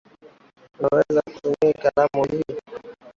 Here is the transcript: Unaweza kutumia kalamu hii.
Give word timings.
Unaweza 0.79 1.21
kutumia 1.21 1.73
kalamu 1.73 2.25
hii. 2.31 2.59